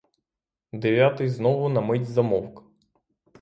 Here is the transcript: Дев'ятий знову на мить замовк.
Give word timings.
Дев'ятий 0.73 1.29
знову 1.29 1.69
на 1.69 1.81
мить 1.81 2.05
замовк. 2.09 2.63